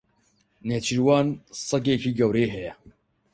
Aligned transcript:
نێچیروان 0.67 1.27
سەگێکی 1.67 2.15
گەورەی 2.19 2.51
هەیە. 2.55 2.73